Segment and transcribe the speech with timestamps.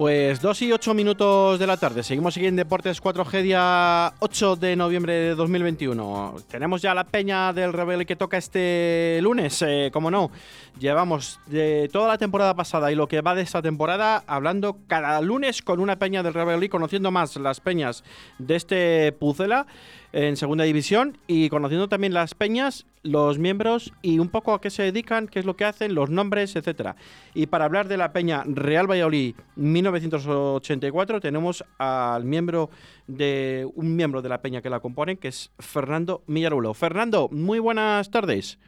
[0.00, 2.02] Pues 2 y 8 minutos de la tarde.
[2.02, 6.36] Seguimos aquí en Deportes 4G, día 8 de noviembre de 2021.
[6.48, 10.30] Tenemos ya la peña del Rebel que toca este lunes, eh, como no.
[10.78, 15.20] Llevamos de toda la temporada pasada y lo que va de esta temporada hablando cada
[15.20, 18.02] lunes con una peña del Rebel conociendo más las peñas
[18.38, 19.66] de este Pucela
[20.12, 24.70] en segunda división y conociendo también las peñas, los miembros y un poco a qué
[24.70, 26.96] se dedican, qué es lo que hacen, los nombres, etcétera.
[27.34, 32.70] Y para hablar de la peña Real Valladolid 1984 tenemos al miembro
[33.06, 36.74] de un miembro de la peña que la componen, que es Fernando Millarulo.
[36.74, 38.58] Fernando, muy buenas tardes.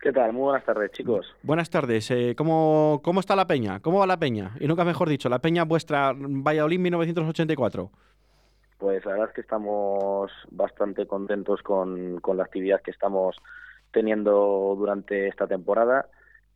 [0.00, 0.32] ¿Qué tal?
[0.32, 1.26] Muy buenas tardes, chicos.
[1.42, 2.10] Buenas tardes.
[2.10, 3.80] Eh, ¿cómo, ¿Cómo está la peña?
[3.80, 4.56] ¿Cómo va la peña?
[4.58, 7.90] Y nunca mejor dicho, la peña vuestra Valladolid 1984.
[8.80, 13.36] Pues la verdad es que estamos bastante contentos con, la actividad que estamos
[13.92, 16.06] teniendo durante esta temporada,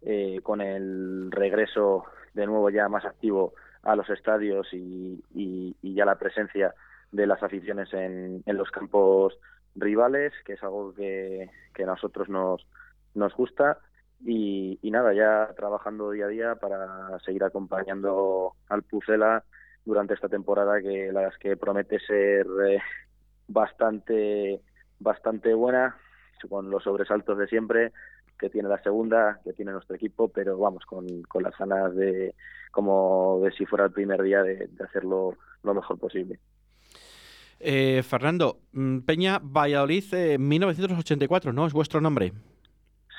[0.00, 3.52] eh, con el regreso de nuevo ya más activo
[3.82, 5.22] a los estadios y,
[5.82, 6.74] ya la presencia
[7.12, 9.38] de las aficiones en, los campos
[9.74, 12.66] rivales, que es algo que, a nosotros nos,
[13.14, 13.80] nos gusta.
[14.24, 19.44] Y, y, nada, ya trabajando día a día para seguir acompañando al Pucela
[19.84, 22.78] durante esta temporada que la verdad es que promete ser eh,
[23.48, 24.60] bastante
[24.98, 25.96] bastante buena
[26.48, 27.92] con los sobresaltos de siempre
[28.38, 31.06] que tiene la segunda, que tiene nuestro equipo, pero vamos, con,
[31.40, 32.34] las ganas de,
[32.70, 36.38] como de si fuera el primer día, de, hacerlo lo mejor posible.
[37.60, 41.66] Eh, Fernando, mm, Peña Valladolid 1984, ¿no?
[41.66, 42.32] Es vuestro nombre.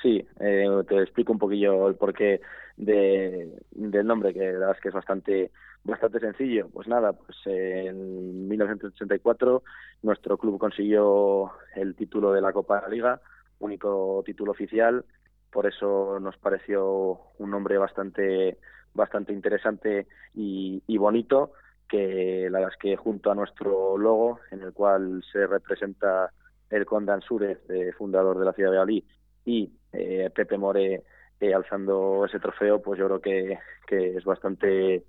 [0.02, 2.40] Sí, eh, te explico un poquillo el porqué
[2.76, 5.50] de, del nombre, que la verdad es que es bastante
[5.86, 6.68] bastante sencillo.
[6.72, 9.62] Pues nada, pues en 1984
[10.02, 13.20] nuestro club consiguió el título de la Copa Liga,
[13.60, 15.04] único título oficial,
[15.50, 18.58] por eso nos pareció un nombre bastante
[18.92, 21.52] bastante interesante y, bonito
[21.86, 26.32] que la verdad es que junto a nuestro logo en el cual se representa
[26.70, 27.60] el conde Ansúrez,
[27.96, 29.04] fundador de la ciudad de Ali,
[29.44, 31.02] y eh, Pepe More
[31.38, 35.04] eh, alzando ese trofeo, pues yo creo que, que es bastante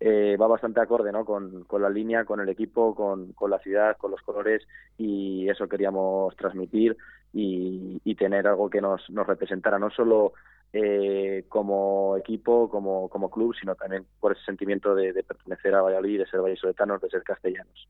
[0.00, 1.24] eh, va bastante acorde ¿no?
[1.24, 4.62] con, la línea, con el equipo, con, la ciudad, con los colores
[4.96, 6.96] y eso queríamos transmitir
[7.32, 10.32] y, tener algo que nos, representara no solo
[10.72, 16.26] eh, como equipo, como, club, sino también por ese sentimiento de, pertenecer a Valladolid, de
[16.26, 17.88] ser vallisoletanos, de ser castellanos.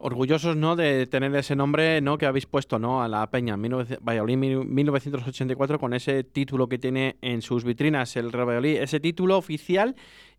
[0.00, 0.76] Orgullosos, ¿no?
[0.76, 2.16] De tener ese nombre, ¿no?
[2.16, 3.02] Que habéis puesto, ¿no?
[3.02, 8.46] A la Peña, Valladolid 1984, con ese título que tiene en sus vitrinas el Real
[8.46, 9.96] Valladolid, ese título oficial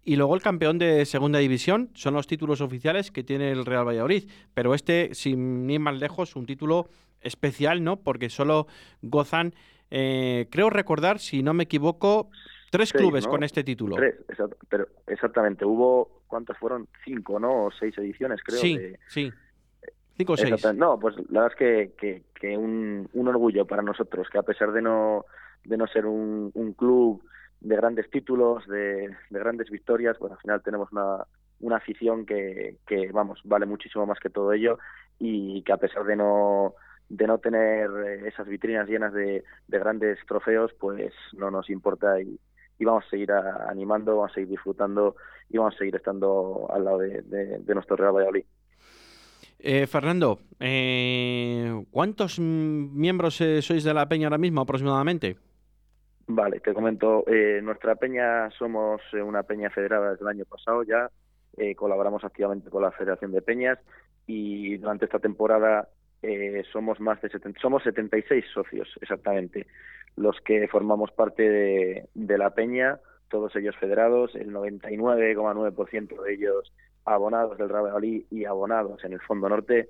[0.09, 3.87] y luego el campeón de segunda división, son los títulos oficiales que tiene el Real
[3.87, 4.27] Valladolid.
[4.55, 6.87] Pero este, sin ir más lejos, un título
[7.21, 7.97] especial, ¿no?
[7.97, 8.65] Porque solo
[9.03, 9.53] gozan,
[9.91, 12.31] eh, creo recordar, si no me equivoco,
[12.71, 13.97] tres clubes con este título.
[13.97, 14.15] Tres,
[14.67, 15.63] pero exactamente.
[15.63, 16.87] Hubo, ¿cuántas fueron?
[17.05, 17.65] Cinco, ¿no?
[17.65, 18.57] O seis ediciones, creo.
[18.57, 19.31] Sí, sí.
[20.17, 20.73] Cinco o seis.
[20.73, 24.71] No, pues la verdad es que, que, un, un, orgullo para nosotros, que a pesar
[24.71, 25.25] de no,
[25.65, 27.21] de no ser un, un club
[27.61, 31.25] de grandes títulos, de, de, grandes victorias, pues al final tenemos una,
[31.59, 32.77] una afición que,
[33.13, 34.79] vamos, vale muchísimo más que todo ello
[35.17, 36.73] y que a pesar de no
[37.09, 37.89] de no tener
[38.27, 42.39] esas vitrinas llenas de, de grandes trofeos, pues no nos importa y,
[42.81, 45.15] vamos a seguir animando, vamos a seguir disfrutando
[45.49, 48.45] y vamos a seguir estando al lado de, de, nuestro Real Valladolid.
[49.57, 55.35] Eh, Fernando, eh, ¿cuántos miembros eh, sois de la Peña ahora mismo aproximadamente?
[56.31, 57.23] Vale, te comento.
[57.25, 61.09] Eh, nuestra peña somos eh, una peña federada desde el año pasado ya.
[61.57, 63.79] Eh, colaboramos activamente con la Federación de Peñas
[64.27, 65.89] y durante esta temporada
[66.71, 69.65] somos más de 70, somos 76 socios exactamente
[70.17, 76.73] los que formamos parte de, de la peña, todos ellos federados, el 99,9% de ellos
[77.05, 79.89] abonados del Rabalí y abonados en el Fondo Norte,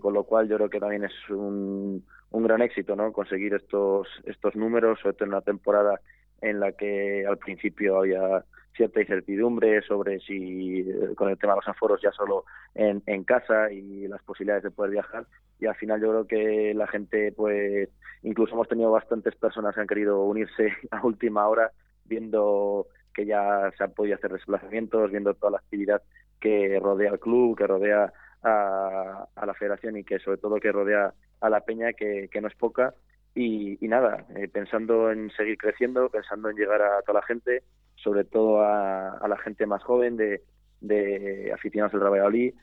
[0.00, 3.12] con lo cual yo creo que también es un, gran éxito, ¿no?
[3.12, 6.00] Conseguir estos estos números, sobre todo en una temporada
[6.40, 8.44] en la que al principio había
[8.76, 13.22] cierta incertidumbre sobre si eh, con el tema de los aforos ya solo en, en
[13.22, 15.26] casa y las posibilidades de poder viajar
[15.60, 17.88] y al final yo creo que la gente pues
[18.24, 21.70] incluso hemos tenido bastantes personas que han querido unirse a última hora
[22.04, 26.02] viendo que ya se han podido hacer desplazamientos, viendo toda la actividad
[26.40, 28.12] que rodea al club, que rodea
[28.44, 31.12] a, a la federación y que sobre todo que rodea
[31.44, 32.94] a la peña, que, no es poca.
[33.34, 37.62] Y, nada, eh, pensando en seguir creciendo, pensando en llegar a toda la gente,
[37.96, 40.42] sobre todo a, la gente más joven de,
[40.80, 42.54] de aficionados del Valladolid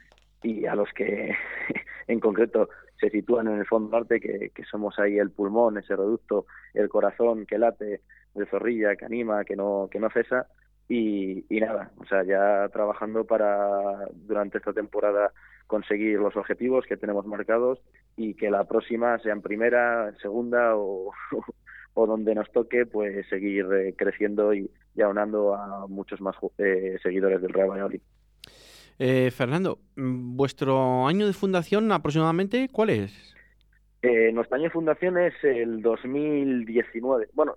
[0.43, 1.35] y a los que
[2.07, 2.69] en concreto
[2.99, 6.89] se sitúan en el fondo norte, que, que, somos ahí el pulmón, ese reducto, el
[6.89, 8.01] corazón que late,
[8.35, 10.47] el zorrilla que anima, que no, que no cesa.
[10.87, 15.31] y, nada, o sea, ya trabajando para durante esta temporada
[15.71, 17.79] conseguir los objetivos que tenemos marcados
[18.18, 21.13] y que la próxima sea en primera, segunda o,
[21.94, 24.69] o donde nos toque, pues seguir eh, creciendo y,
[25.01, 28.01] aunando a muchos más eh, seguidores del Real Valladolid.
[29.00, 33.33] Eh, Fernando, ¿vuestro año de fundación aproximadamente cuál es?
[34.01, 37.56] Eh, nuestro año de fundación es el 2019, bueno,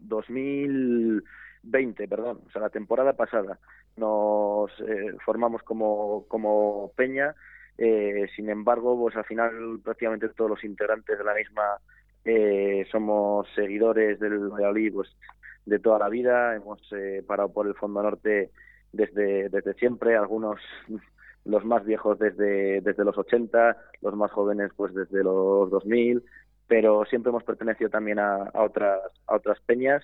[0.00, 3.58] 2020, perdón, o sea, la temporada pasada.
[3.96, 7.34] Nos eh, formamos como, como Peña,
[7.78, 11.78] eh, sin embargo, pues al final prácticamente todos los integrantes de la misma
[12.24, 15.16] eh, somos seguidores del Valladolid pues,
[15.64, 18.50] de toda la vida, hemos eh, parado por el Fondo Norte
[18.92, 20.60] desde, desde siempre, algunos
[21.44, 26.24] los más viejos desde, desde los 80, los más jóvenes pues desde los 2000,
[26.66, 30.02] pero siempre hemos pertenecido también a, otras, a otras peñas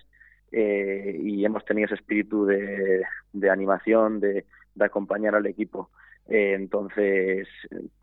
[0.53, 3.03] eh, y hemos tenido ese espíritu de,
[3.33, 5.91] de animación, de, de, acompañar al equipo.
[6.29, 7.49] Eh, entonces,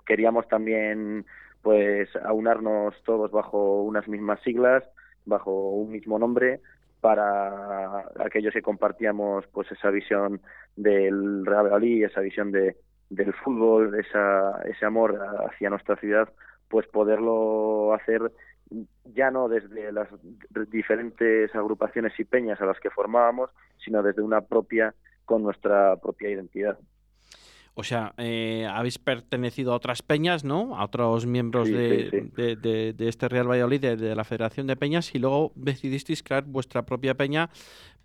[0.05, 1.25] queríamos también
[1.61, 4.83] pues aunarnos todos bajo unas mismas siglas,
[5.25, 6.61] bajo un mismo nombre
[7.01, 10.41] para aquellos que compartíamos pues esa visión
[10.75, 12.75] del Real Valladolid, esa visión de,
[13.09, 15.19] del fútbol, esa, ese amor
[15.49, 16.29] hacia nuestra ciudad,
[16.67, 18.31] pues poderlo hacer
[19.05, 20.07] ya no desde las
[20.69, 23.49] diferentes agrupaciones y peñas a las que formábamos,
[23.83, 24.93] sino desde una propia
[25.25, 26.77] con nuestra propia identidad.
[27.73, 30.77] O sea, eh, habéis pertenecido a otras peñas, ¿no?
[30.77, 35.19] A otros miembros de, De, de, este Real Valladolid, de, la Federación de Peñas, y
[35.19, 37.49] luego decidisteis crear vuestra propia peña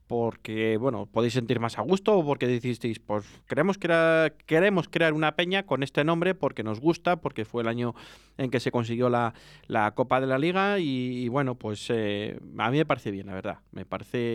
[0.06, 5.14] porque, bueno, podéis sentir más a gusto o porque decidisteis, pues queremos crear, queremos crear
[5.14, 7.94] una peña con este nombre porque nos gusta, porque fue el año
[8.36, 9.32] en que se consiguió la,
[9.66, 13.34] la Copa de la Liga y, bueno, pues eh, a mí me parece bien, la
[13.34, 13.58] verdad.
[13.72, 14.34] Me parece...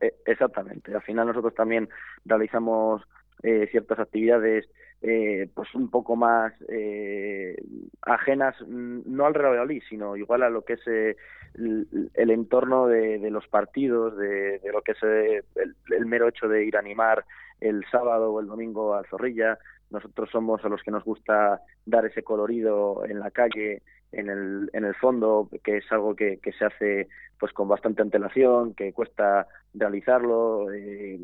[0.00, 0.94] E, exactamente.
[0.94, 1.88] Al final nosotros también
[2.24, 3.02] realizamos
[3.42, 4.68] eh, ciertas actividades
[5.02, 7.56] eh, pues un poco más eh,
[8.02, 11.16] ajenas mm, no al Real Valladolid sino igual a lo que es eh,
[11.54, 16.48] el, entorno de, los partidos de, de lo que es eh, el, el, mero hecho
[16.48, 17.24] de ir a animar
[17.60, 19.58] el sábado o el domingo al Zorrilla.
[19.90, 24.70] Nosotros somos a los que nos gusta dar ese colorido en la calle en el,
[24.72, 27.08] en el fondo, que es algo que, que se hace
[27.38, 30.70] pues con bastante antelación, que cuesta realizarlo.
[30.72, 31.18] Eh,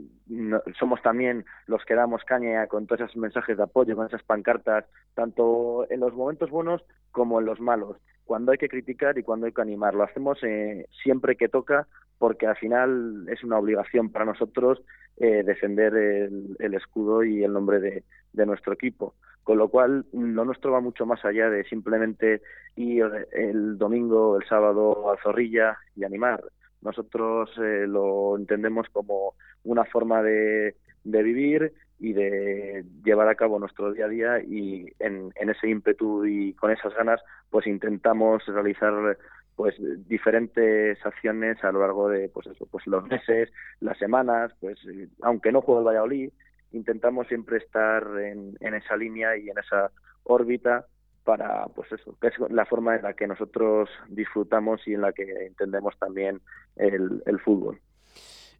[0.79, 4.87] somos también los que damos caña con todos esos mensajes de apoyo, con esas pancartas,
[5.15, 9.47] tanto en los momentos buenos como en los malos, cuando hay que criticar y cuando
[9.47, 9.95] hay que animar.
[9.95, 11.87] Lo hacemos eh, siempre que toca
[12.19, 14.83] porque al final es una obligación para nosotros
[15.19, 18.05] eh, defender el, el, escudo y el nombre de,
[18.45, 19.15] nuestro equipo
[19.45, 22.43] con lo cual lo nuestro va mucho más allá de simplemente
[22.75, 26.43] ir el domingo, el sábado a Zorrilla y animar.
[26.83, 30.75] Nosotros eh, lo entendemos como una forma de,
[31.05, 36.27] de, vivir y de llevar a cabo nuestro día a día y en, ese ímpetu
[36.27, 37.21] y con esas ganas
[37.51, 39.19] pues intentamos realizar
[39.55, 39.75] pues
[40.07, 43.51] diferentes acciones a lo largo de pues eso pues los meses
[43.81, 44.79] las semanas pues
[45.23, 46.31] aunque no juegue el Valladolid
[46.73, 49.91] intentamos siempre estar en, esa línea y en esa
[50.25, 50.87] órbita
[51.25, 55.13] para, pues eso, que es la forma en la que nosotros disfrutamos y en la
[55.13, 56.41] que entendemos también
[56.77, 57.81] el, el fútbol.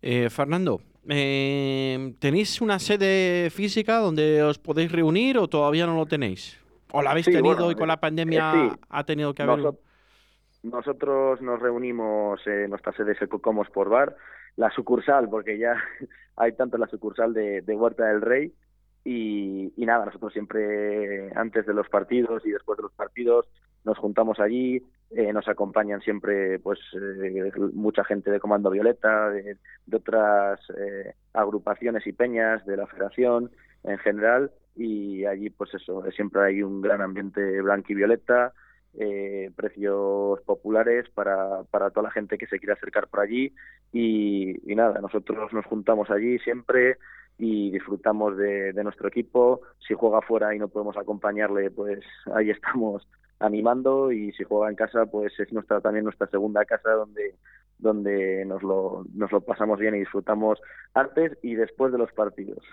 [0.03, 6.07] Eh, Fernando, eh, ¿tenéis una sede física donde os podéis reunir o todavía no lo
[6.07, 6.59] tenéis?
[6.93, 8.81] ¿O la habéis sí, tenido bueno, y con la pandemia eh, sí.
[8.89, 9.59] ha tenido que haber...?
[9.59, 9.85] Nosotros,
[10.63, 14.17] nosotros nos reunimos en nuestra sede Secocomos por Bar,
[14.57, 15.75] la sucursal, porque ya
[16.37, 18.53] hay tanto la sucursal de, de Huerta del Rey,
[19.05, 23.47] y, y, nada, nosotros siempre antes de los partidos y después de los partidos
[23.87, 29.57] nos juntamos allí, eh, nos acompañan siempre pues eh, mucha gente de Comando Violeta, de,
[29.93, 33.51] otras eh, agrupaciones y peñas de la federación
[33.85, 38.53] en general y allí pues eso, siempre hay un gran ambiente blanco y violeta,
[38.99, 43.55] eh, precios populares para, para toda la gente que se quiere acercar por allí
[43.93, 46.97] y, y nada, nosotros nos juntamos allí siempre
[47.39, 49.61] y disfrutamos de, de, nuestro equipo.
[49.87, 52.01] Si juega fuera y no podemos acompañarle, pues
[52.35, 53.07] ahí estamos
[53.39, 57.35] animando y si juega en casa, pues es nuestra también nuestra segunda casa donde
[57.79, 60.59] donde nos lo, nos lo pasamos bien y disfrutamos
[60.95, 62.65] antes y después de los partidos.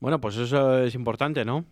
[0.00, 1.64] Bueno, pues eso es importante, ¿no?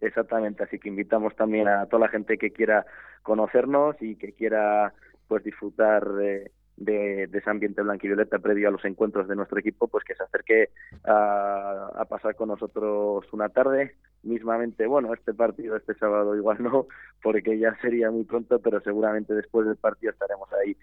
[0.00, 2.86] Exactamente, así que invitamos también a toda la gente que quiera
[3.22, 4.92] conocernos y que quiera
[5.26, 9.88] pues disfrutar de, de, de ese ambiente blanquivioleta previo a los encuentros de nuestro equipo,
[9.88, 10.70] pues que se acerque
[11.04, 13.96] a, a pasar con nosotros una tarde.
[14.22, 16.86] Mismamente, bueno, este partido, este sábado igual no,
[17.22, 20.76] porque ya sería muy pronto, pero seguramente después del partido estaremos ahí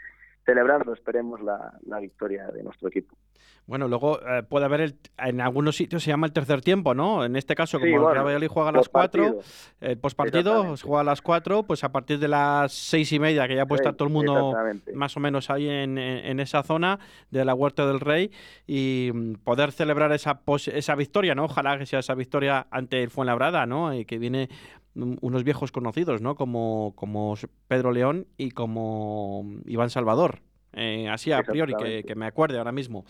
[0.45, 3.15] celebrando, esperemos, la, la victoria de nuestro equipo.
[3.65, 7.23] Bueno, luego eh, puede haber, el, en algunos sitios se llama el tercer tiempo, ¿no?
[7.23, 9.39] En este caso, como el Real Valladolid juega a las cuatro,
[9.79, 13.55] el postpartido juega a las cuatro, pues a partir de las seis y media, que
[13.55, 14.53] ya puede estar todo el mundo
[14.93, 16.99] más o menos ahí en, en, esa zona
[17.31, 18.31] de la Huerta del Rey
[18.67, 20.41] y mm, poder celebrar esa,
[20.73, 21.45] esa victoria, ¿no?
[21.45, 23.93] Ojalá que sea esa victoria ante el Fuenlabrada, ¿no?
[23.93, 24.49] Y que viene
[24.95, 26.35] unos viejos conocidos, ¿no?
[26.35, 27.35] Como, como
[27.67, 30.39] Pedro León y como Iván Salvador.
[30.73, 33.05] Eh, así a priori, que, me acuerde ahora mismo.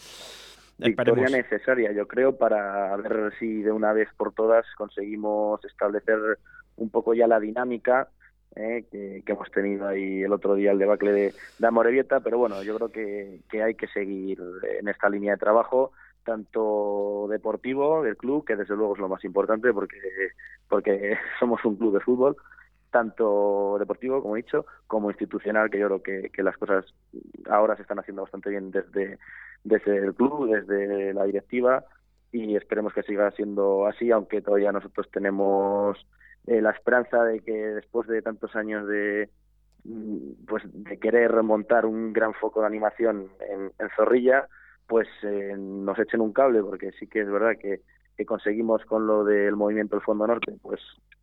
[0.78, 6.20] Victoria necesaria, yo creo, para ver si de una vez por todas conseguimos establecer
[6.76, 8.10] un poco ya la dinámica
[8.56, 12.64] eh, que, hemos tenido ahí el otro día, el debacle de, de Amorebieta, pero bueno,
[12.64, 14.40] yo creo que, que hay que seguir
[14.80, 15.92] en esta línea de trabajo
[16.24, 19.98] tanto deportivo del club, que desde luego es lo más importante porque,
[20.68, 22.36] porque somos un club de fútbol,
[22.92, 26.86] tanto deportivo, como he dicho, como institucional, que yo creo que, que las cosas
[27.50, 29.18] ahora se están haciendo bastante bien desde,
[29.64, 31.84] desde el club, desde la directiva,
[32.32, 35.98] y esperemos que siga siendo así, aunque todavía nosotros tenemos
[36.48, 39.30] eh, la esperanza de que después de tantos años de
[40.48, 44.48] pues de querer remontar un gran foco de animación en Zorrilla,
[44.94, 47.82] pues eh, nos echen un cable, porque sí que es verdad que,
[48.28, 50.80] conseguimos con lo del movimiento del Fondo Norte, pues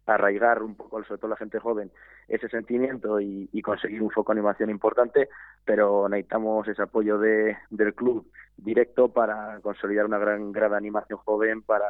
[0.07, 1.93] arraigar un poco, sobre todo la gente joven,
[2.27, 5.29] ese sentimiento y, conseguir un foco de animación importante,
[5.65, 11.63] pero necesitamos ese apoyo de, del club directo para consolidar una gran gran animación joven
[11.63, 11.87] para,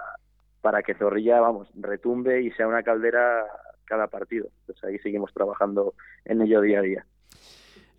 [0.60, 3.46] para que Zorrilla, vamos, retumbe y sea una caldera
[3.86, 4.50] cada partido.
[4.66, 5.94] Pues ahí seguimos trabajando
[6.26, 7.06] en ello día a día.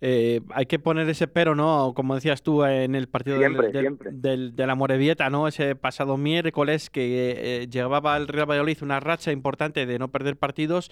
[0.04, 1.92] Eh, hay que poner ese pero, ¿no?
[1.94, 5.46] Como decías tú en el partido del, de la Morevieta, ¿no?
[5.46, 10.36] Ese pasado miércoles que eh, llevaba el Real Valladolid una racha importante de no perder
[10.36, 10.90] partidos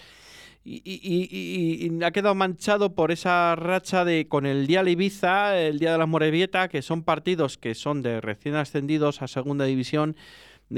[0.63, 5.91] y, ha quedado manchado por esa racha de con el día de Ibiza, el día
[5.91, 10.15] de la Morevieta, que son partidos que son de recién ascendidos a segunda división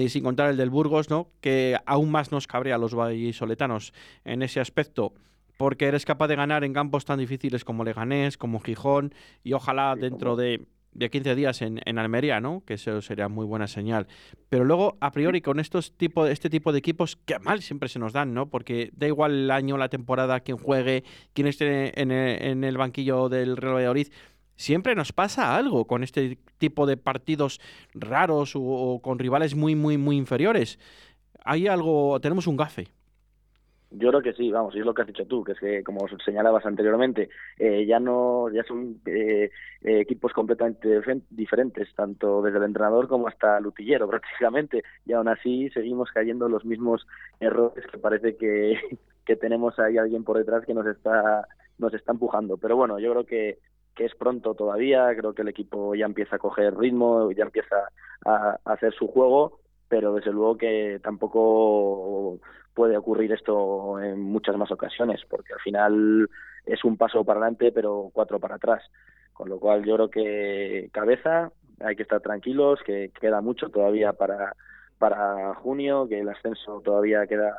[0.08, 1.28] sin contar el del Burgos, ¿no?
[1.42, 3.92] Que aún más nos cabrea a los vallisoletanos
[4.24, 5.12] en ese aspecto
[5.62, 9.14] porque eres capaz de ganar en campos tan difíciles como Leganés, como Gijón,
[9.44, 12.64] y ojalá dentro de, de, 15 días en, en, Almería, ¿no?
[12.66, 14.08] Que eso sería muy buena señal.
[14.48, 18.00] Pero luego, a priori, con estos tipo, este tipo de equipos, que mal siempre se
[18.00, 18.50] nos dan, ¿no?
[18.50, 22.76] Porque da igual el año, la temporada, quién juegue, quién esté en el, en el
[22.76, 24.08] banquillo del Real Valladolid,
[24.56, 27.60] siempre nos pasa algo con este tipo de partidos
[27.94, 30.80] raros o, o, con rivales muy, muy, muy inferiores.
[31.44, 32.88] Hay algo, tenemos un gafe.
[33.94, 35.84] Yo creo que sí, vamos, y es lo que has dicho tú, que es que,
[35.84, 39.50] como señalabas anteriormente, eh, ya no ya son eh,
[39.82, 40.88] eh, equipos completamente
[41.30, 46.48] diferentes, tanto desde el entrenador como hasta el utillero prácticamente, y aún así seguimos cayendo
[46.48, 47.06] los mismos
[47.38, 48.78] errores que parece que,
[49.26, 51.46] que tenemos ahí alguien por detrás que nos está,
[51.78, 52.56] nos está empujando.
[52.56, 53.58] Pero bueno, yo creo que,
[53.94, 57.76] que es pronto todavía, creo que el equipo ya empieza a coger ritmo, ya empieza
[58.24, 59.60] a hacer su juego,
[59.92, 62.38] pero desde luego que tampoco
[62.72, 66.30] puede ocurrir esto en muchas más ocasiones, porque al final
[66.64, 68.82] es un paso para adelante, pero cuatro para atrás.
[69.34, 74.14] Con lo cual yo creo que cabeza, hay que estar tranquilos, que queda mucho todavía
[74.14, 74.56] para,
[74.96, 77.58] para junio, que el ascenso todavía queda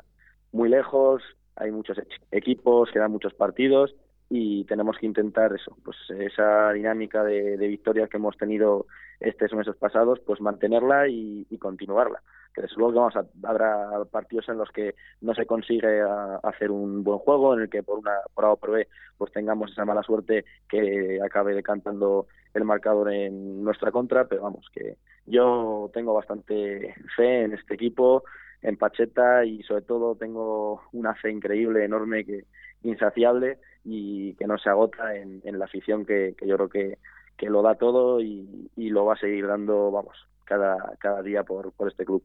[0.51, 1.21] muy lejos,
[1.55, 1.99] hay muchos
[2.31, 3.93] equipos, quedan muchos partidos
[4.29, 8.87] y tenemos que intentar eso, pues esa dinámica de, de victorias que hemos tenido
[9.19, 12.21] estos meses pasados, pues mantenerla y continuarla.
[12.53, 16.03] Que desde luego vamos a, habrá partidos en los que no se consigue
[16.43, 18.87] hacer un buen juego, en el que por una por A o por B
[19.17, 24.67] pues tengamos esa mala suerte que acabe decantando el marcador en nuestra contra, pero vamos,
[24.71, 28.23] que yo tengo bastante fe en este equipo,
[28.61, 32.45] en Pacheta y sobre todo tengo una fe increíble, enorme, que
[32.83, 36.97] insaciable y que no se agota en, la afición que, yo creo que,
[37.37, 41.43] que lo da todo y, y, lo va a seguir dando, vamos, cada, cada día
[41.43, 42.23] por, por este club.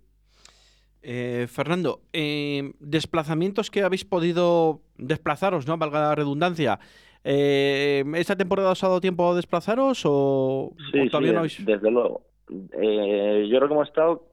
[1.03, 5.79] Eh, Fernando, eh, desplazamientos que habéis podido desplazaros, ¿no?
[5.79, 6.81] Valga la redundancia.
[7.25, 10.75] Eh, ¿Esta temporada os ha dado tiempo a desplazaros o,
[11.11, 11.65] todavía no habéis...
[11.65, 12.23] desde luego.
[12.51, 14.29] Eh, yo creo que hemos estado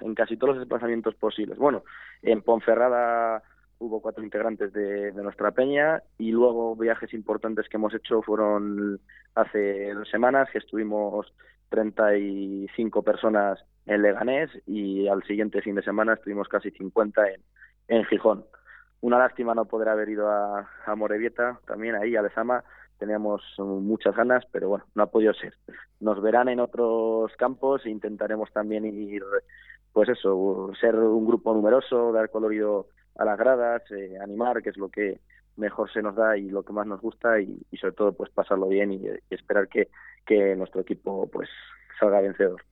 [0.00, 1.58] en casi todos los desplazamientos posibles.
[1.58, 1.84] Bueno,
[2.22, 3.42] en Ponferrada
[3.78, 9.00] hubo cuatro integrantes de, nuestra peña y luego viajes importantes que hemos hecho fueron
[9.34, 11.32] hace dos semanas que estuvimos
[11.70, 17.40] 35 personas en Leganés y al siguiente fin de semana estuvimos casi 50 en,
[17.88, 18.44] en Gijón.
[19.00, 22.64] Una lástima no poder haber ido a, a Morevieta, también ahí a Lezama,
[22.98, 25.54] teníamos muchas ganas, pero bueno, no ha podido ser.
[26.00, 29.22] Nos verán en otros campos e intentaremos también ir,
[29.92, 34.76] pues eso, ser un grupo numeroso, dar colorido a las gradas, eh, animar, que es
[34.76, 35.20] lo que
[35.56, 38.68] mejor se nos da y lo que más nos gusta y, sobre todo pues pasarlo
[38.68, 39.88] bien y, esperar que,
[40.24, 41.48] que nuestro equipo pues
[41.98, 42.62] salga vencedor.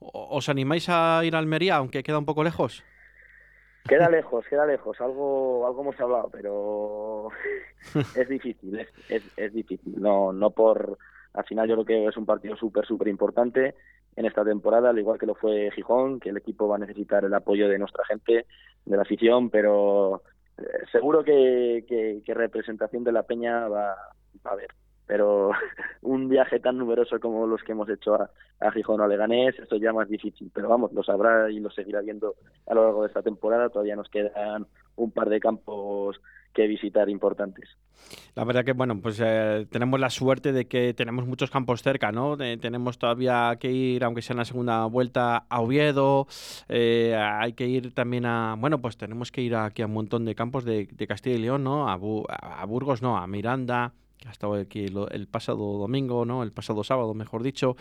[0.00, 2.82] ¿Os animáis a ir a Almería, aunque queda un poco lejos?
[3.86, 7.28] Queda lejos, queda lejos, algo, algo hemos hablado, pero
[8.16, 8.78] es difícil,
[9.08, 10.00] es, es, difícil.
[10.00, 10.96] No, no por,
[11.34, 13.74] al final yo creo que es un partido súper, súper importante
[14.20, 17.24] en esta temporada, al igual que lo fue Gijón, que el equipo va a necesitar
[17.24, 18.46] el apoyo de nuestra gente,
[18.84, 20.22] de la afición, pero
[20.58, 20.62] eh,
[20.92, 21.84] seguro que,
[22.24, 23.96] que, representación de la Peña va,
[24.44, 24.68] va a haber.
[25.06, 25.50] Pero
[26.02, 29.76] un viaje tan numeroso como los que hemos hecho a, Gijón o a Leganés, esto
[29.76, 32.34] ya más difícil, pero vamos, lo sabrá y lo seguirá viendo
[32.66, 36.20] a lo largo de esta temporada, todavía nos quedan un par de campos
[36.54, 37.68] que visitar importantes.
[38.34, 42.10] La verdad que, bueno, pues eh, tenemos la suerte de que tenemos muchos campos cerca,
[42.12, 42.36] ¿no?
[42.36, 46.26] tenemos todavía que ir, aunque sea en la segunda vuelta, a Oviedo,
[46.68, 50.24] eh, hay que ir también a, bueno, pues tenemos que ir aquí a un montón
[50.24, 51.88] de campos de, Castilla y León, ¿no?
[51.88, 56.42] A, a Burgos, no, a Miranda, que ha estado aquí el, pasado domingo, ¿no?
[56.42, 57.76] El pasado sábado, mejor dicho.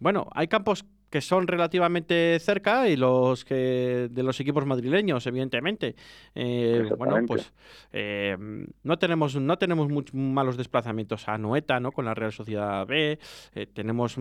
[0.00, 5.94] Bueno, hay campos que son relativamente cerca y los que de los equipos madrileños, evidentemente.
[6.34, 7.52] Eh, bueno, pues
[7.92, 8.36] eh,
[8.82, 11.92] no tenemos no tenemos malos desplazamientos a Noeta, ¿no?
[11.92, 13.18] Con la Real Sociedad B.
[13.54, 14.18] Eh, tenemos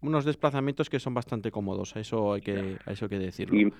[0.00, 1.96] unos desplazamientos que son bastante cómodos.
[1.96, 3.56] A eso hay que a eso hay que decirlo.
[3.56, 3.72] Y,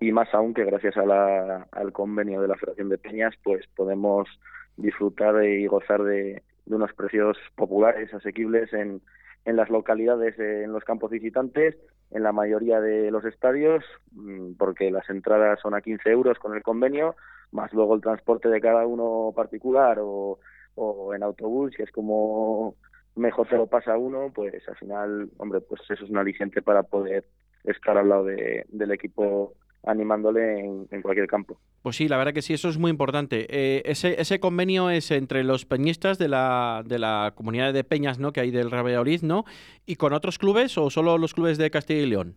[0.00, 3.66] y más aún que gracias a la, al convenio de la Federación de Peñas, pues
[3.76, 4.28] podemos
[4.76, 9.02] disfrutar y gozar de, de unos precios populares, asequibles en,
[9.44, 11.76] en las localidades, eh, en los campos visitantes,
[12.10, 16.54] en la mayoría de los estadios, mm, porque las entradas son a 15 euros con
[16.54, 17.16] el convenio,
[17.50, 20.38] más luego el transporte de cada uno particular o,
[20.74, 22.76] o en autobús, que es como
[23.14, 26.82] mejor se lo pasa uno, pues al final, hombre, pues eso es un aliciente para
[26.82, 27.24] poder
[27.64, 31.58] estar al lado de, del equipo animándole en, cualquier campo.
[31.82, 33.46] Pues sí, la verdad que sí, eso es muy importante.
[33.50, 38.18] Eh, ese, ese convenio es entre los peñistas de la, de la comunidad de peñas
[38.18, 38.32] ¿no?
[38.32, 39.44] que hay del Real ¿no?
[39.86, 42.36] ¿Y con otros clubes o solo los clubes de Castilla y León?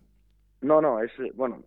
[0.60, 1.62] No, no, es, bueno,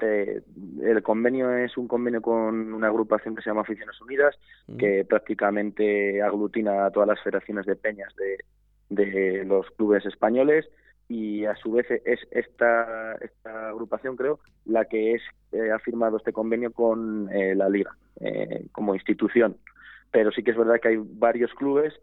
[0.00, 4.76] el convenio es un convenio con una agrupación que se llama Aficiones Unidas, mm.
[4.76, 8.44] que prácticamente aglutina a todas las federaciones de peñas de,
[8.90, 10.68] de los clubes españoles
[11.08, 16.18] y a su vez es esta, esta agrupación, creo, la que es eh, ha firmado
[16.18, 19.56] este convenio con eh, la Liga eh, como institución.
[20.10, 21.94] Pero sí que es verdad que hay varios clubes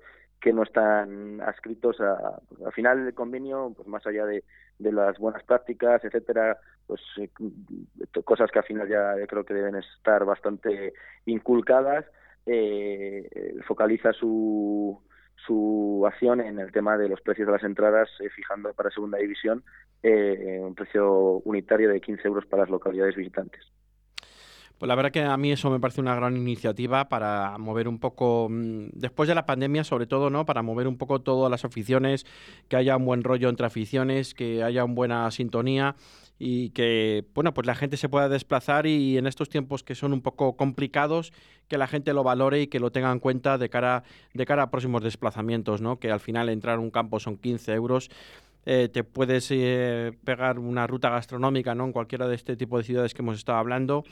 [0.41, 4.43] que no están adscritos a, al final del convenio, pues más allá de,
[4.79, 7.01] las buenas prácticas, etcétera, pues
[8.25, 10.93] cosas que al final ya creo que deben estar bastante
[11.25, 12.05] inculcadas,
[13.65, 15.01] focaliza su
[15.45, 19.17] su acción en el tema de los precios de las entradas, eh, fijando para segunda
[19.17, 19.63] división
[20.03, 23.61] eh, un precio unitario de 15 euros para las localidades visitantes.
[24.77, 27.99] Pues la verdad que a mí eso me parece una gran iniciativa para mover un
[27.99, 30.45] poco, mm, después de la pandemia sobre todo, ¿no?
[30.45, 32.25] Para mover un poco todas las aficiones,
[32.67, 35.95] que haya un buen rollo entre aficiones, que haya una buena sintonía
[36.37, 40.11] y que, bueno, pues la gente se pueda desplazar y en estos tiempos que son
[40.11, 41.31] un poco complicados,
[41.69, 44.63] que la gente lo valore y que lo tenga en cuenta de cara, de cara
[44.63, 45.99] a próximos desplazamientos, ¿no?
[45.99, 48.09] Que al final entrar a un campo son 15 euros.
[48.65, 51.85] Eh, te puedes eh, pegar una ruta gastronómica ¿no?
[51.85, 54.03] en cualquiera de este tipo de ciudades que hemos estado hablando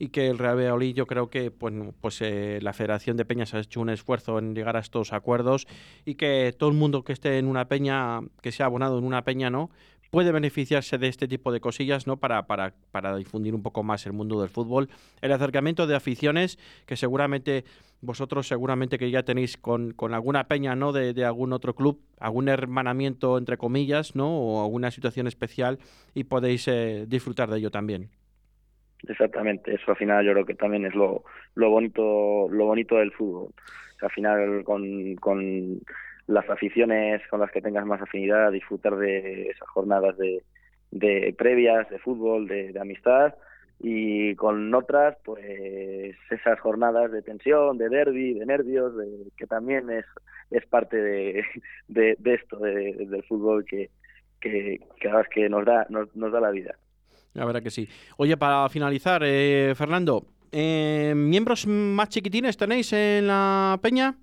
[0.00, 3.54] y que el Real Valladolid yo creo que pues, pues eh, la Federación de Peñas
[3.54, 5.68] ha hecho un esfuerzo en llegar a estos acuerdos
[6.04, 9.22] y que todo el mundo que esté en una peña, que sea abonado en una
[9.22, 9.70] peña, ¿no?
[10.10, 12.18] Puede beneficiarse de este tipo de cosillas ¿no?
[12.18, 14.88] para, para, para difundir un poco más el mundo del fútbol.
[15.22, 17.64] El acercamiento de aficiones, que seguramente
[18.02, 20.92] vosotros seguramente que ya tenéis con, con alguna peña ¿no?
[20.92, 24.38] De, de, algún otro club, algún hermanamiento entre comillas, ¿no?
[24.38, 25.78] o alguna situación especial
[26.14, 28.08] y podéis eh, disfrutar de ello también.
[29.08, 33.12] Exactamente, eso al final yo creo que también es lo, lo bonito lo bonito del
[33.12, 33.50] fútbol.
[34.02, 35.80] al final con, con
[36.30, 40.42] las aficiones con las que tengas más afinidad, disfrutar de esas jornadas de,
[40.90, 43.34] de previas, de fútbol, de, amistad
[43.80, 49.90] y con otras, pues esas jornadas de tensión, de derby, de nervios, de, que también
[49.90, 50.04] es,
[50.50, 51.44] es parte de,
[51.88, 53.90] de, esto, del fútbol que,
[54.40, 56.76] que, que, que nos da, nos, nos, da la vida.
[57.34, 57.88] La verdad que sí.
[58.18, 64.14] Oye, para finalizar, eh, Fernando, eh, ¿miembros más chiquitines tenéis en la peña?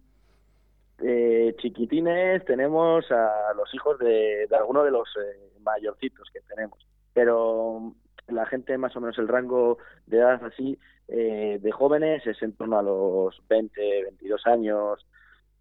[1.00, 6.80] Eh, chiquitines tenemos a los hijos de, de algunos de los eh, mayorcitos que tenemos,
[7.14, 7.94] pero
[8.28, 12.54] la gente más o menos el rango de edad así eh, de jóvenes es en
[12.54, 15.06] torno a los 20, 22 años.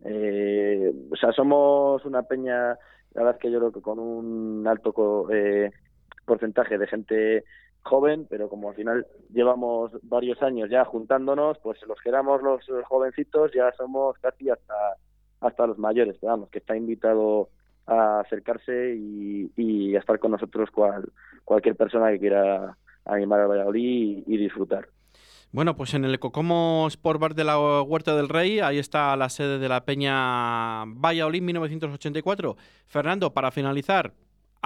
[0.04, 2.78] Eh, o sea, somos una peña,
[3.14, 5.70] la verdad que yo creo que con un alto eh,
[6.24, 7.44] porcentaje de gente
[7.82, 12.64] joven, pero como al final llevamos varios años ya juntándonos, pues los que éramos los
[12.84, 14.74] jovencitos ya somos casi hasta
[15.46, 16.16] hasta los mayores,
[16.50, 17.48] que está invitado
[17.86, 21.10] a acercarse y, a estar con nosotros cual,
[21.44, 24.88] cualquier persona que quiera animar a Valladolid y, disfrutar.
[25.52, 29.28] Bueno, pues en el Cocomo Sport Bar de la Huerta del Rey, ahí está la
[29.28, 32.56] sede de la Peña Valladolid 1984.
[32.86, 34.12] Fernando, para finalizar,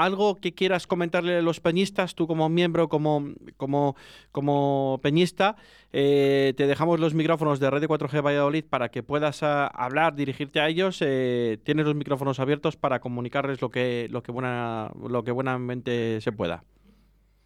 [0.05, 3.97] algo que quieras comentarle a los peñistas, tú como miembro, como, como,
[4.33, 5.57] como peñista,
[5.93, 10.15] eh, te dejamos los micrófonos de Red de 4G Valladolid para que puedas ah, hablar,
[10.15, 11.03] dirigirte a ellos.
[11.05, 16.21] Eh, tienes los micrófonos abiertos para comunicarles lo que, lo que, buena, lo que buenamente
[16.21, 16.63] se pueda.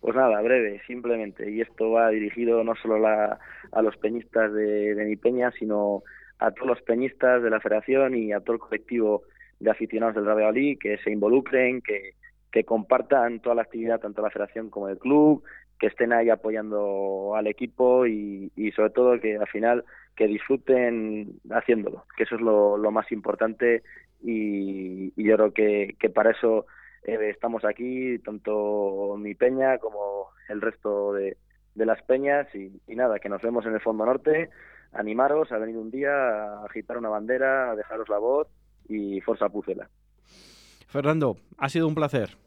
[0.01, 1.51] Pues nada, breve, simplemente.
[1.51, 6.03] Y esto va dirigido no solo a los peñistas de, de mi peña, sino
[6.39, 9.23] a todos los peñistas de la federación y a todo el colectivo
[9.61, 12.15] de aficionados del Valladolid que se involucren, que,
[12.55, 15.43] que compartan toda la actividad, tanto la federación como el club,
[15.77, 22.05] que estén ahí apoyando al equipo y, sobre todo que al final que disfruten haciéndolo,
[22.17, 23.83] que eso es lo, más importante
[24.23, 26.67] y, yo creo que, para eso
[27.03, 31.37] eh, estamos aquí, tanto mi peña como el resto de,
[31.75, 34.51] las peñas y, nada, que nos vemos en el Fondo Norte,
[34.93, 38.47] animaros a venir un día a agitar una bandera, a dejaros la voz
[38.89, 39.91] y Forza Pucela.
[40.95, 42.39] Fernando, ha sido un placer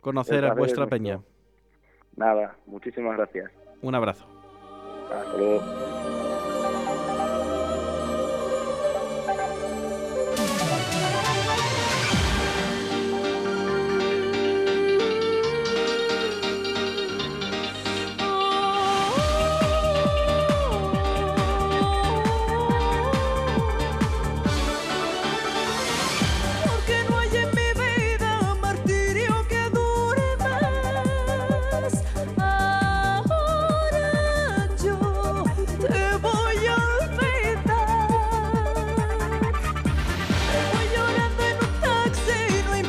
[0.00, 1.20] conocer a vuestra peña.
[2.16, 3.52] Nada, muchísimas gracias.
[3.82, 4.26] Un abrazo.
[5.12, 5.95] Hasta luego.